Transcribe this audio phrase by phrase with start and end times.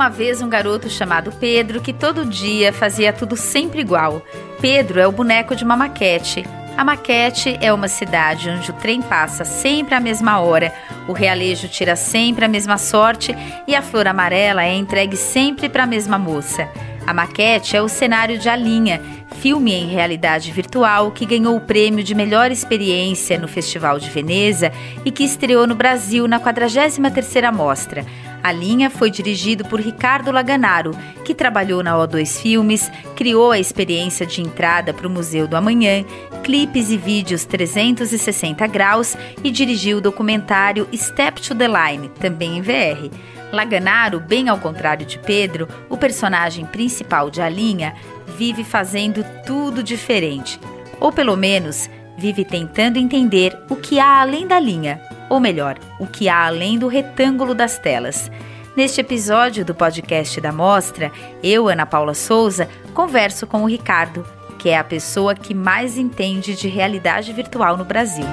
[0.00, 4.24] uma vez um garoto chamado Pedro que todo dia fazia tudo sempre igual.
[4.58, 6.42] Pedro é o boneco de uma maquete.
[6.74, 10.72] A maquete é uma cidade onde o trem passa sempre à mesma hora,
[11.06, 13.36] o realejo tira sempre a mesma sorte
[13.68, 16.66] e a flor amarela é entregue sempre para a mesma moça.
[17.06, 19.02] A maquete é o cenário de A Linha,
[19.40, 24.72] filme em realidade virtual que ganhou o prêmio de melhor experiência no Festival de Veneza
[25.04, 28.06] e que estreou no Brasil na 43ª Mostra.
[28.42, 30.92] A linha foi dirigido por Ricardo Laganaro,
[31.24, 36.04] que trabalhou na O2 Filmes, criou a experiência de entrada para o Museu do Amanhã,
[36.42, 42.62] clipes e vídeos 360 graus e dirigiu o documentário Step to the Line, também em
[42.62, 43.14] VR.
[43.52, 47.94] Laganaro, bem ao contrário de Pedro, o personagem principal de A Linha,
[48.38, 50.58] vive fazendo tudo diferente.
[50.98, 55.00] Ou pelo menos, vive tentando entender o que há além da linha,
[55.30, 58.30] ou melhor, o que há além do retângulo das telas.
[58.76, 64.26] Neste episódio do podcast da Mostra, eu, Ana Paula Souza, converso com o Ricardo,
[64.58, 68.26] que é a pessoa que mais entende de realidade virtual no Brasil.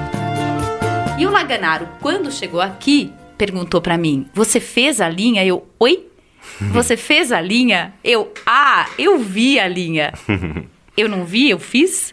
[1.17, 5.45] E o Laganaro, quando chegou aqui, perguntou para mim: Você fez a linha?
[5.45, 6.07] Eu, oi?
[6.71, 7.93] Você fez a linha?
[8.03, 10.13] Eu, ah, eu vi a linha.
[10.97, 12.11] Eu não vi, eu fiz?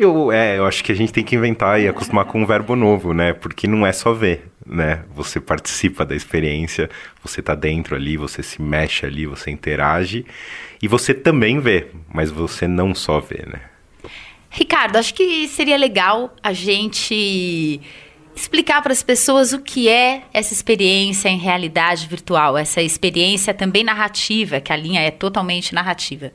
[0.00, 2.74] Eu, é, eu acho que a gente tem que inventar e acostumar com um verbo
[2.74, 3.34] novo, né?
[3.34, 5.04] Porque não é só ver, né?
[5.14, 6.88] Você participa da experiência,
[7.22, 10.24] você tá dentro ali, você se mexe ali, você interage
[10.80, 13.60] e você também vê, mas você não só vê, né?
[14.48, 17.78] Ricardo, acho que seria legal a gente
[18.34, 23.84] explicar para as pessoas o que é essa experiência em realidade virtual, essa experiência também
[23.84, 26.32] narrativa, que a linha é totalmente narrativa.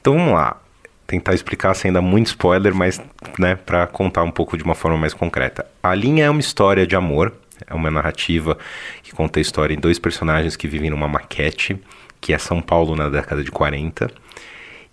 [0.00, 0.62] Então vamos lá,
[1.06, 3.00] tentar explicar sem dar muito spoiler, mas
[3.38, 5.66] né, para contar um pouco de uma forma mais concreta.
[5.82, 7.32] A linha é uma história de amor,
[7.66, 8.56] é uma narrativa
[9.02, 11.78] que conta a história em dois personagens que vivem numa maquete,
[12.20, 14.10] que é São Paulo na década de 40.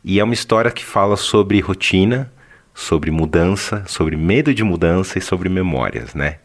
[0.03, 2.31] E é uma história que fala sobre rotina,
[2.73, 6.37] sobre mudança, sobre medo de mudança e sobre memórias, né?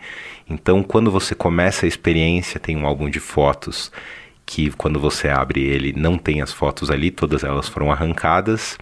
[0.48, 3.90] Então, quando você começa a experiência, tem um álbum de fotos
[4.44, 8.76] que quando você abre ele não tem as fotos ali, todas elas foram arrancadas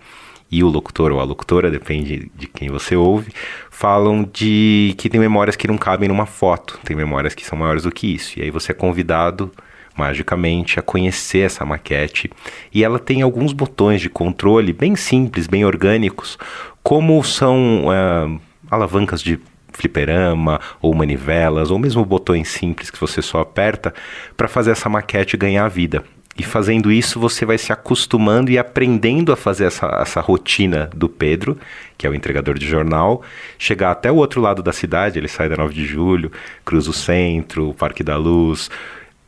[0.52, 3.32] e o locutor ou a locutora, depende de quem você ouve,
[3.70, 7.84] falam de que tem memórias que não cabem numa foto, tem memórias que são maiores
[7.84, 8.38] do que isso.
[8.38, 9.50] E aí você é convidado
[9.96, 12.30] magicamente a conhecer essa maquete
[12.72, 16.38] e ela tem alguns botões de controle bem simples, bem orgânicos,
[16.82, 18.40] como são uh,
[18.70, 19.40] alavancas de
[19.72, 23.94] fliperama ou manivelas ou mesmo botões simples que você só aperta
[24.36, 26.04] para fazer essa maquete ganhar vida.
[26.36, 31.08] E fazendo isso, você vai se acostumando e aprendendo a fazer essa, essa rotina do
[31.08, 31.58] Pedro,
[31.98, 33.22] que é o entregador de jornal,
[33.58, 35.18] chegar até o outro lado da cidade.
[35.18, 36.32] Ele sai da 9 de julho,
[36.64, 38.70] cruza o centro, o Parque da Luz,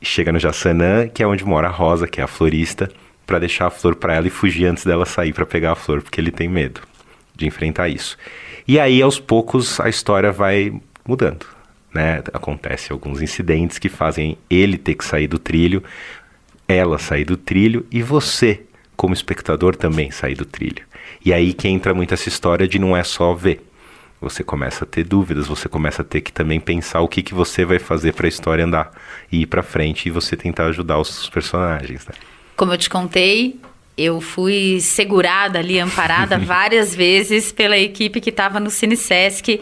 [0.00, 2.90] chega no Jaçanã, que é onde mora a Rosa, que é a florista,
[3.26, 6.02] para deixar a flor para ela e fugir antes dela sair para pegar a flor,
[6.02, 6.80] porque ele tem medo
[7.36, 8.16] de enfrentar isso.
[8.66, 10.72] E aí, aos poucos, a história vai
[11.06, 11.46] mudando.
[11.92, 12.22] Né?
[12.32, 15.82] Acontece alguns incidentes que fazem ele ter que sair do trilho,
[16.68, 18.62] ela sair do trilho e você,
[18.96, 20.84] como espectador, também sair do trilho.
[21.24, 23.64] E aí que entra muito essa história de não é só ver.
[24.20, 27.34] Você começa a ter dúvidas, você começa a ter que também pensar o que, que
[27.34, 28.90] você vai fazer para a história andar
[29.30, 32.06] e ir para frente e você tentar ajudar os personagens.
[32.06, 32.14] Né?
[32.56, 33.60] Como eu te contei,
[33.98, 39.60] eu fui segurada ali, amparada várias vezes pela equipe que estava no Cine Sesc.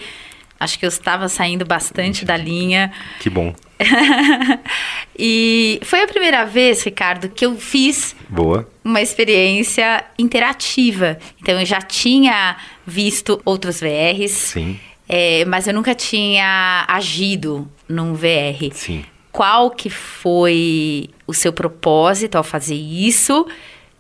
[0.61, 2.93] Acho que eu estava saindo bastante da linha.
[3.19, 3.53] Que bom.
[5.19, 8.69] e foi a primeira vez, Ricardo, que eu fiz Boa.
[8.85, 11.19] uma experiência interativa.
[11.41, 12.57] Então eu já tinha
[12.87, 14.33] visto outros VRs.
[14.33, 14.81] Sim.
[15.09, 18.73] É, mas eu nunca tinha agido num VR.
[18.73, 19.05] Sim.
[19.31, 23.47] Qual que foi o seu propósito ao fazer isso?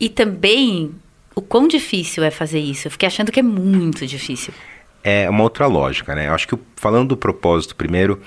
[0.01, 0.95] E também
[1.35, 2.87] o quão difícil é fazer isso?
[2.87, 4.53] Eu fiquei achando que é muito difícil.
[5.05, 6.29] É uma outra lógica, né?
[6.29, 8.21] Eu acho que falando do propósito primeiro,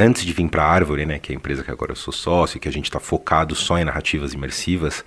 [0.00, 2.12] antes de vir para a Árvore, né, que é a empresa que agora eu sou
[2.12, 5.04] sócio, que a gente está focado só em narrativas imersivas,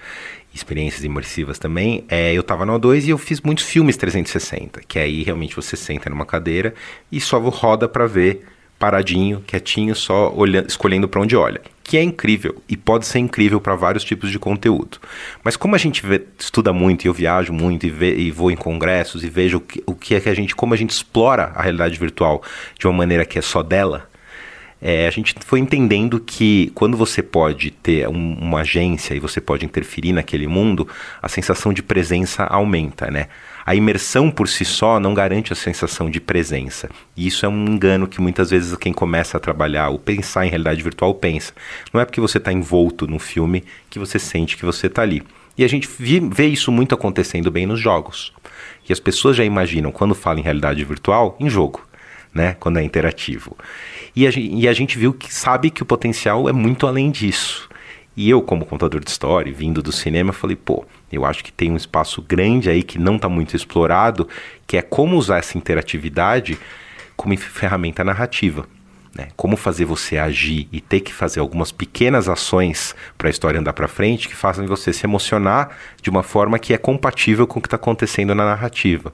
[0.53, 4.99] experiências imersivas também, é, eu estava no O2 e eu fiz muitos filmes 360, que
[4.99, 6.73] aí realmente você senta numa cadeira
[7.11, 8.45] e só roda para ver
[8.77, 13.61] paradinho, quietinho, só olhando, escolhendo para onde olha, que é incrível e pode ser incrível
[13.61, 14.97] para vários tipos de conteúdo.
[15.41, 18.57] Mas como a gente vê, estuda muito e eu viajo muito e, e vou em
[18.57, 21.53] congressos e vejo o que, o que é que a gente, como a gente explora
[21.55, 22.43] a realidade virtual
[22.77, 24.09] de uma maneira que é só dela,
[24.85, 29.39] é, a gente foi entendendo que quando você pode ter um, uma agência e você
[29.39, 30.85] pode interferir naquele mundo,
[31.21, 33.27] a sensação de presença aumenta, né?
[33.65, 36.89] a imersão por si só não garante a sensação de presença.
[37.15, 40.49] E isso é um engano que muitas vezes quem começa a trabalhar ou pensar em
[40.49, 41.53] realidade virtual pensa.
[41.93, 45.23] Não é porque você está envolto no filme que você sente que você está ali.
[45.57, 48.33] E a gente vê isso muito acontecendo bem nos jogos.
[48.89, 51.87] E as pessoas já imaginam, quando falam em realidade virtual, em jogo,
[52.33, 52.55] né?
[52.59, 53.55] Quando é interativo.
[54.15, 57.69] E a, e a gente viu que sabe que o potencial é muito além disso.
[58.15, 61.71] E eu, como contador de história, vindo do cinema, falei, pô, eu acho que tem
[61.71, 64.27] um espaço grande aí que não está muito explorado,
[64.67, 66.59] que é como usar essa interatividade
[67.15, 68.67] como ferramenta narrativa.
[69.15, 69.27] Né?
[69.35, 73.73] Como fazer você agir e ter que fazer algumas pequenas ações para a história andar
[73.73, 77.61] para frente que façam você se emocionar de uma forma que é compatível com o
[77.61, 79.13] que está acontecendo na narrativa.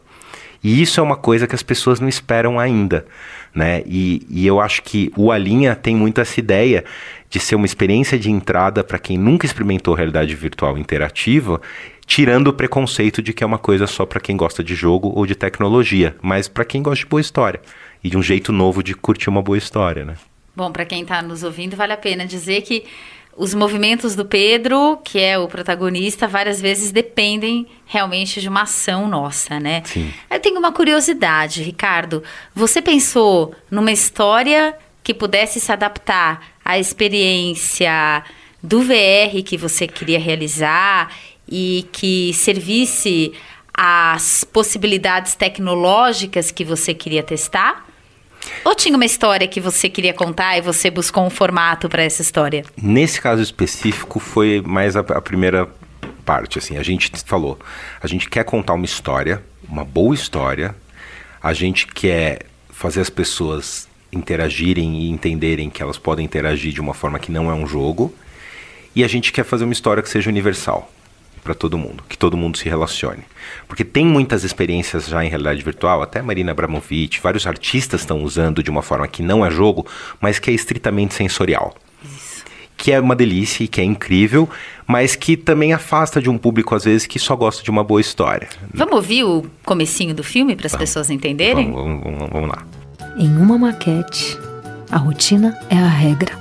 [0.64, 3.06] E isso é uma coisa que as pessoas não esperam ainda.
[3.54, 3.82] Né?
[3.86, 6.84] E, e eu acho que o Alinha tem muito essa ideia
[7.30, 11.62] de ser uma experiência de entrada para quem nunca experimentou realidade virtual interativa,
[12.06, 15.26] tirando o preconceito de que é uma coisa só para quem gosta de jogo ou
[15.26, 17.62] de tecnologia, mas para quem gosta de boa história
[18.04, 20.16] e de um jeito novo de curtir uma boa história, né?
[20.56, 22.84] Bom, para quem está nos ouvindo, vale a pena dizer que
[23.40, 29.08] os movimentos do Pedro, que é o protagonista, várias vezes dependem realmente de uma ação
[29.08, 29.82] nossa, né?
[29.86, 30.14] Sim.
[30.30, 32.22] Eu tenho uma curiosidade, Ricardo.
[32.54, 38.26] Você pensou numa história que pudesse se adaptar à experiência
[38.62, 41.10] do VR que você queria realizar
[41.48, 43.32] e que servisse
[43.74, 47.89] às possibilidades tecnológicas que você queria testar?
[48.64, 52.22] Ou tinha uma história que você queria contar e você buscou um formato para essa
[52.22, 52.64] história?
[52.82, 55.68] Nesse caso específico, foi mais a, a primeira
[56.26, 56.60] parte.
[56.60, 57.60] Assim, a gente falou,
[58.02, 60.76] a gente quer contar uma história, uma boa história.
[61.42, 66.94] A gente quer fazer as pessoas interagirem e entenderem que elas podem interagir de uma
[66.94, 68.14] forma que não é um jogo.
[68.96, 70.92] E a gente quer fazer uma história que seja universal
[71.44, 73.24] para todo mundo, que todo mundo se relacione.
[73.68, 78.62] Porque tem muitas experiências já em realidade virtual, até Marina Abramovic, vários artistas estão usando
[78.62, 79.86] de uma forma que não é jogo,
[80.20, 81.76] mas que é estritamente sensorial.
[82.04, 82.44] Isso.
[82.78, 84.50] Que é uma delícia e que é incrível,
[84.88, 88.00] mas que também afasta de um público, às vezes, que só gosta de uma boa
[88.00, 88.48] história.
[88.74, 91.72] Vamos ouvir o comecinho do filme para as pessoas entenderem?
[91.72, 92.66] Vamos, vamos, vamos lá.
[93.18, 94.38] Em uma maquete,
[94.90, 96.39] a rotina é a regra.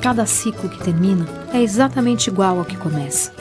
[0.00, 3.32] Cada ciclo que termina é exatamente igual ao que começa.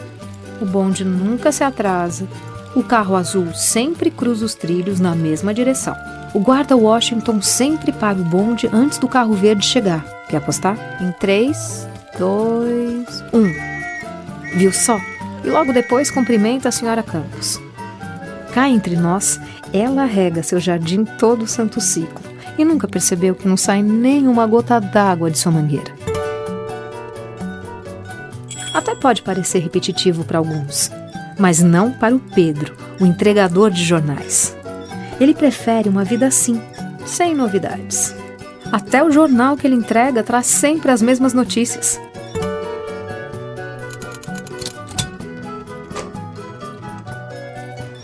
[0.61, 2.27] O bonde nunca se atrasa,
[2.75, 5.95] o carro azul sempre cruza os trilhos na mesma direção.
[6.33, 10.05] O guarda Washington sempre para o bonde antes do carro verde chegar.
[10.29, 10.77] Quer apostar?
[11.01, 11.87] Em 3,
[12.19, 14.57] 2, 1.
[14.57, 14.99] Viu só?
[15.43, 17.59] E logo depois cumprimenta a senhora Campos.
[18.53, 19.39] Cá entre nós,
[19.73, 22.21] ela rega seu jardim todo o santo ciclo
[22.57, 25.98] e nunca percebeu que não sai nem uma gota d'água de sua mangueira.
[28.73, 30.91] Até pode parecer repetitivo para alguns,
[31.37, 34.55] mas não para o Pedro, o entregador de jornais.
[35.19, 36.61] Ele prefere uma vida assim,
[37.05, 38.15] sem novidades.
[38.71, 41.99] Até o jornal que ele entrega traz sempre as mesmas notícias.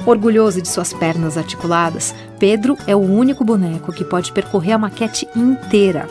[0.06, 5.28] Orgulhoso de suas pernas articuladas, Pedro é o único boneco que pode percorrer a maquete
[5.36, 6.08] inteira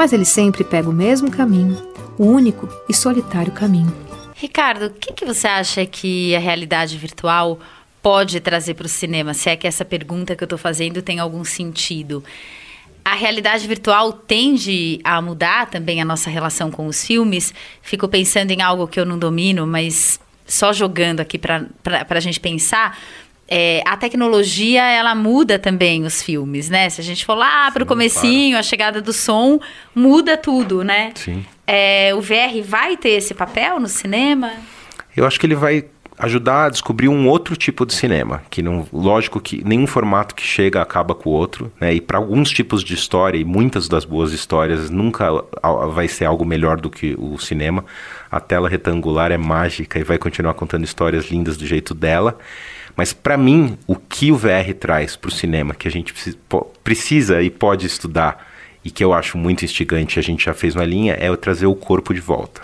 [0.00, 1.76] mas ele sempre pega o mesmo caminho,
[2.16, 3.94] o único e solitário caminho.
[4.34, 7.60] Ricardo, o que, que você acha que a realidade virtual
[8.00, 9.34] pode trazer para o cinema?
[9.34, 12.24] Se é que essa pergunta que eu estou fazendo tem algum sentido.
[13.04, 17.52] A realidade virtual tende a mudar também a nossa relação com os filmes.
[17.82, 21.66] Fico pensando em algo que eu não domino, mas só jogando aqui para
[22.08, 22.98] a gente pensar
[23.50, 26.88] é, a tecnologia ela muda também os filmes, né?
[26.88, 28.60] Se a gente for lá para o comecinho, claro.
[28.60, 29.58] a chegada do som
[29.92, 31.10] muda tudo, né?
[31.16, 31.44] Sim.
[31.66, 34.52] É, o VR vai ter esse papel no cinema?
[35.16, 35.84] Eu acho que ele vai
[36.16, 40.42] ajudar a descobrir um outro tipo de cinema, que não, lógico que nenhum formato que
[40.42, 41.94] chega acaba com o outro, né?
[41.94, 45.28] E para alguns tipos de história e muitas das boas histórias nunca
[45.92, 47.84] vai ser algo melhor do que o cinema.
[48.30, 52.38] A tela retangular é mágica e vai continuar contando histórias lindas do jeito dela.
[53.00, 56.12] Mas para mim, o que o VR traz para o cinema, que a gente
[56.84, 58.46] precisa e pode estudar,
[58.84, 61.74] e que eu acho muito instigante, a gente já fez uma linha, é trazer o
[61.74, 62.60] corpo de volta.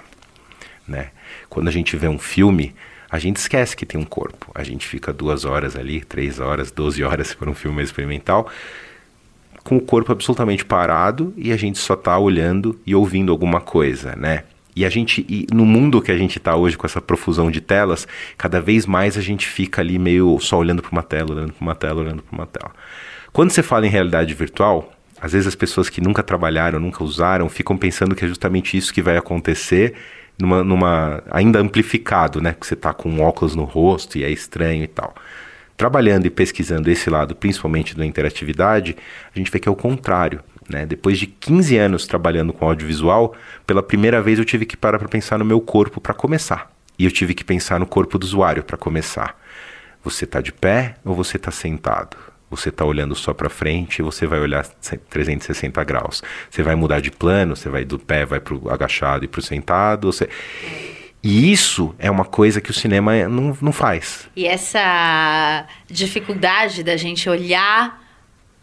[0.86, 1.08] Né?
[1.48, 2.74] Quando a gente vê um filme,
[3.10, 4.52] a gente esquece que tem um corpo.
[4.54, 8.46] A gente fica duas horas ali, três horas, doze horas se for um filme experimental,
[9.64, 14.14] com o corpo absolutamente parado e a gente só está olhando e ouvindo alguma coisa,
[14.14, 14.44] né?
[14.76, 17.62] E a gente, e no mundo que a gente está hoje com essa profusão de
[17.62, 18.06] telas,
[18.36, 21.62] cada vez mais a gente fica ali meio só olhando para uma tela, olhando para
[21.62, 22.72] uma tela, olhando para uma tela.
[23.32, 27.48] Quando você fala em realidade virtual, às vezes as pessoas que nunca trabalharam, nunca usaram,
[27.48, 29.94] ficam pensando que é justamente isso que vai acontecer
[30.38, 32.54] numa, numa ainda amplificado, né?
[32.58, 35.14] Que você tá com um óculos no rosto e é estranho e tal.
[35.74, 38.94] Trabalhando e pesquisando esse lado, principalmente da interatividade,
[39.34, 40.40] a gente vê que é o contrário.
[40.68, 40.84] Né?
[40.86, 43.34] Depois de 15 anos trabalhando com audiovisual,
[43.66, 46.70] pela primeira vez eu tive que parar para pensar no meu corpo para começar.
[46.98, 49.38] E eu tive que pensar no corpo do usuário para começar.
[50.02, 52.16] Você está de pé ou você está sentado?
[52.48, 56.22] Você está olhando só para frente, você vai olhar 360 graus.
[56.48, 59.40] Você vai mudar de plano, você vai do pé, vai para o agachado e para
[59.40, 60.12] o sentado.
[60.12, 60.28] Você...
[61.22, 64.28] E isso é uma coisa que o cinema não, não faz.
[64.36, 68.05] E essa dificuldade da gente olhar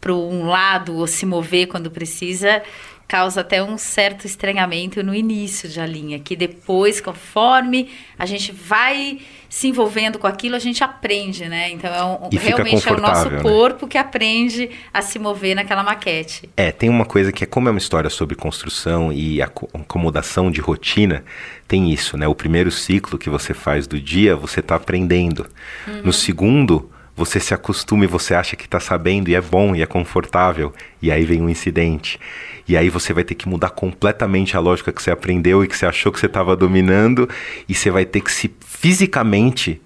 [0.04, 2.62] para um lado ou se mover quando precisa
[3.08, 8.52] causa até um certo estranhamento no início de a linha, que depois, conforme a gente
[8.52, 11.70] vai se envolvendo com aquilo, a gente aprende, né?
[11.70, 13.42] Então é um, realmente é o nosso né?
[13.42, 16.50] corpo que aprende a se mover naquela maquete.
[16.58, 20.60] É, tem uma coisa que é como é uma história sobre construção e acomodação de
[20.60, 21.24] rotina,
[21.68, 22.28] tem isso, né?
[22.28, 25.46] O primeiro ciclo que você faz do dia, você está aprendendo.
[25.88, 26.02] Uhum.
[26.06, 29.82] No segundo, você se acostuma e você acha que está sabendo e é bom e
[29.82, 32.20] é confortável, e aí vem um incidente.
[32.67, 35.77] E aí você vai ter que mudar completamente a lógica que você aprendeu e que
[35.77, 37.29] você achou que você estava dominando,
[37.67, 39.82] e você vai ter que se fisicamente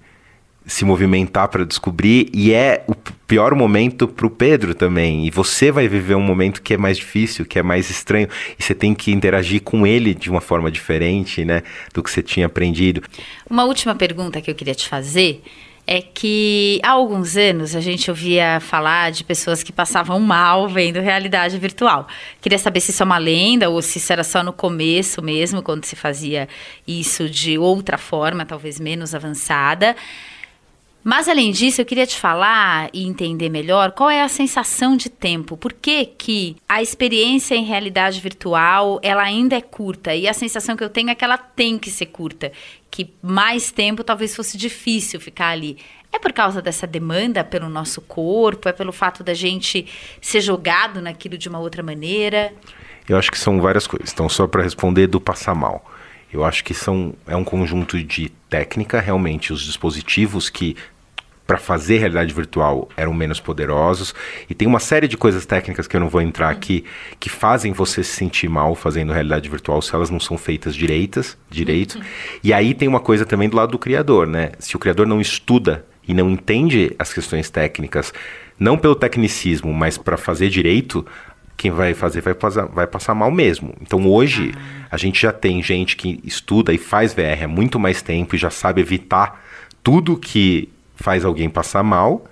[0.64, 2.94] se movimentar para descobrir, e é o
[3.26, 5.26] pior momento para o Pedro também.
[5.26, 8.62] E você vai viver um momento que é mais difícil, que é mais estranho, e
[8.62, 11.62] você tem que interagir com ele de uma forma diferente, né,
[11.94, 13.02] do que você tinha aprendido.
[13.48, 15.42] Uma última pergunta que eu queria te fazer
[15.90, 21.00] é que há alguns anos a gente ouvia falar de pessoas que passavam mal vendo
[21.00, 22.06] realidade virtual.
[22.42, 25.62] Queria saber se isso é uma lenda ou se isso era só no começo mesmo,
[25.62, 26.46] quando se fazia
[26.86, 29.96] isso de outra forma, talvez menos avançada.
[31.02, 35.08] Mas além disso, eu queria te falar e entender melhor qual é a sensação de
[35.08, 35.56] tempo.
[35.56, 40.76] Por que, que a experiência em realidade virtual ela ainda é curta e a sensação
[40.76, 42.52] que eu tenho é que ela tem que ser curta,
[42.90, 45.78] que mais tempo talvez fosse difícil ficar ali.
[46.12, 48.68] É por causa dessa demanda pelo nosso corpo?
[48.68, 49.86] É pelo fato da gente
[50.20, 52.52] ser jogado naquilo de uma outra maneira?
[53.08, 54.12] Eu acho que são várias coisas.
[54.12, 55.84] Então, só para responder do passar mal.
[56.32, 60.76] Eu acho que são, é um conjunto de técnica, realmente, os dispositivos que
[61.48, 64.14] para fazer realidade virtual eram menos poderosos.
[64.50, 66.84] E tem uma série de coisas técnicas que eu não vou entrar aqui
[67.18, 71.38] que fazem você se sentir mal fazendo realidade virtual se elas não são feitas direitas,
[71.48, 71.96] direito.
[71.96, 72.04] Uhum.
[72.44, 74.52] E aí tem uma coisa também do lado do criador, né?
[74.58, 78.12] Se o criador não estuda e não entende as questões técnicas,
[78.58, 81.06] não pelo tecnicismo, mas para fazer direito,
[81.58, 83.74] quem vai fazer vai passar, vai passar mal mesmo.
[83.82, 84.86] Então hoje ah.
[84.92, 88.38] a gente já tem gente que estuda e faz VR há muito mais tempo e
[88.38, 89.44] já sabe evitar
[89.82, 92.24] tudo que faz alguém passar mal.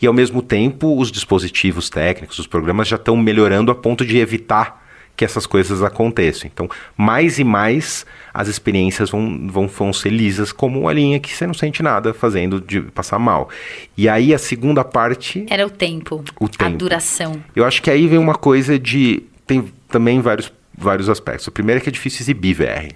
[0.00, 4.18] E ao mesmo tempo, os dispositivos técnicos, os programas já estão melhorando a ponto de
[4.18, 4.81] evitar
[5.22, 6.50] que essas coisas aconteçam.
[6.52, 11.32] Então, mais e mais as experiências vão, vão, vão ser lisas, como a linha que
[11.32, 13.48] você não sente nada fazendo de passar mal.
[13.96, 15.46] E aí a segunda parte.
[15.48, 16.24] Era o tempo.
[16.40, 16.64] O tempo.
[16.64, 17.40] A duração.
[17.54, 19.22] Eu acho que aí vem uma coisa de.
[19.46, 21.46] Tem também vários, vários aspectos.
[21.46, 22.92] O primeiro é que é difícil exibir VR.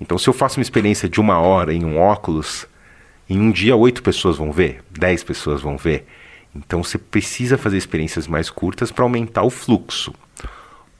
[0.00, 2.66] Então, se eu faço uma experiência de uma hora em um óculos,
[3.30, 6.04] em um dia, oito pessoas vão ver, dez pessoas vão ver.
[6.56, 10.12] Então você precisa fazer experiências mais curtas para aumentar o fluxo.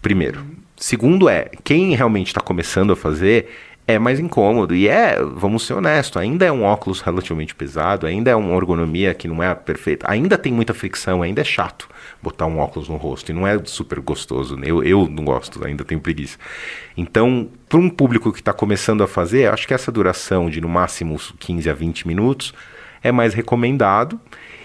[0.04, 0.44] Primeiro.
[0.76, 3.49] Segundo é, quem realmente está começando a fazer
[3.88, 4.75] é mais incômodo.
[4.75, 9.14] E é, vamos ser honestos, ainda é um óculos relativamente pesado, ainda é uma ergonomia
[9.14, 11.88] que não é perfeita, ainda tem muita fricção, ainda é chato
[12.23, 13.30] botar um óculos no rosto.
[13.30, 14.58] E não é super gostoso.
[14.58, 14.66] Né?
[14.66, 16.37] Eu, eu não gosto, ainda tenho preguiça.
[16.94, 20.68] Então, para um público que está começando a fazer, acho que essa duração de no
[20.68, 22.52] máximo 15 a 20 minutos
[23.02, 24.20] é mais recomendado.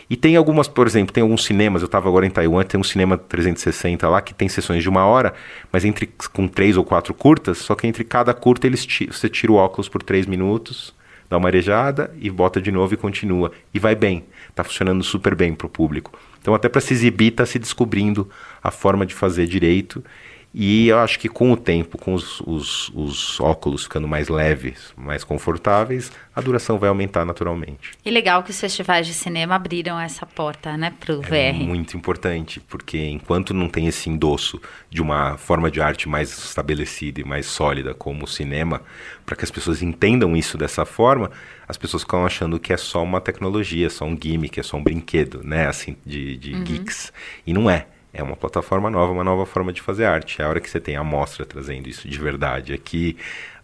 [0.10, 2.84] E tem algumas, por exemplo, tem alguns cinemas, eu estava agora em Taiwan, tem um
[2.84, 5.36] cinema 360 lá que tem sessões de uma hora,
[5.72, 9.52] mas entre com três ou quatro curtas, só que entre cada curta eles você tira
[9.52, 10.96] o óculos por três minutos,
[11.30, 13.52] dá uma arejada e bota de novo e continua.
[13.72, 16.12] E vai bem, está funcionando super bem para o público.
[16.42, 18.28] Então até para se exibir está se descobrindo
[18.64, 20.04] a forma de fazer direito
[20.54, 24.92] e eu acho que com o tempo, com os, os, os, óculos ficando mais leves,
[24.98, 27.92] mais confortáveis, a duração vai aumentar naturalmente.
[28.04, 31.58] E legal que os festivais de cinema abriram essa porta, né, para o é VR.
[31.60, 37.22] muito importante, porque enquanto não tem esse endosso de uma forma de arte mais estabelecida
[37.22, 38.82] e mais sólida como o cinema,
[39.28, 41.30] para que as pessoas entendam isso dessa forma,
[41.68, 44.84] as pessoas ficam achando que é só uma tecnologia, só um gimmick, é só um
[44.84, 46.64] brinquedo, né, assim, de, de uhum.
[46.64, 47.14] geeks.
[47.46, 47.86] E não é.
[48.14, 50.42] É uma plataforma nova, uma nova forma de fazer arte.
[50.42, 52.74] É a hora que você tem a mostra trazendo isso de verdade.
[52.74, 53.16] Aqui,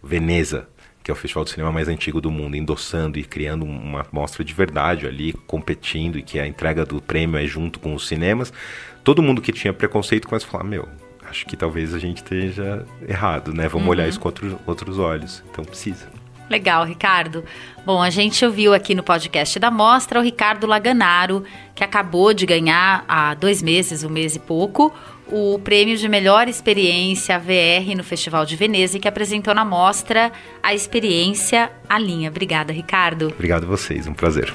[0.02, 0.68] Veneza,
[1.02, 4.44] que é o festival de cinema mais antigo do mundo, endossando e criando uma mostra
[4.44, 8.52] de verdade ali, competindo, e que a entrega do prêmio é junto com os cinemas.
[9.02, 10.88] Todo mundo que tinha preconceito começa a falar: meu,
[11.28, 13.68] acho que talvez a gente esteja errado, né?
[13.68, 13.92] Vamos uhum.
[13.92, 15.42] olhar isso com outro, outros olhos.
[15.50, 16.08] Então precisa.
[16.48, 17.44] Legal, Ricardo.
[17.84, 22.46] Bom, a gente ouviu aqui no podcast da Mostra o Ricardo Laganaro, que acabou de
[22.46, 24.92] ganhar há dois meses, um mês e pouco,
[25.28, 30.30] o prêmio de melhor experiência VR no Festival de Veneza que apresentou na mostra
[30.62, 32.30] a experiência A Linha.
[32.30, 33.28] Obrigada, Ricardo.
[33.28, 34.52] Obrigado a vocês, um prazer.